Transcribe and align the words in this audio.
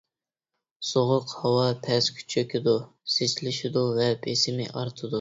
سوغۇق 0.91 1.35
ھاۋا 1.41 1.67
پەسكە 1.89 2.27
چۆكىدۇ، 2.37 2.75
زىچلىشىدۇ 3.19 3.89
ۋە 4.03 4.13
بېسىمى 4.29 4.71
ئارتىدۇ. 4.77 5.09